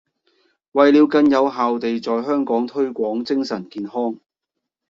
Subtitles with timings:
[0.71, 4.17] 為了更有效地在香港推廣精神健康